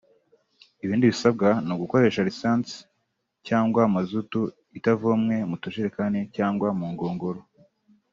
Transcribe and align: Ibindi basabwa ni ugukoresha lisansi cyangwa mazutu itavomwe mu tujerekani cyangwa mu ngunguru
Ibindi 0.83 1.05
basabwa 1.11 1.49
ni 1.65 1.71
ugukoresha 1.75 2.25
lisansi 2.27 2.77
cyangwa 3.47 3.81
mazutu 3.95 4.39
itavomwe 4.77 5.35
mu 5.49 5.55
tujerekani 5.63 6.19
cyangwa 6.35 6.67
mu 6.77 6.85
ngunguru 6.93 7.41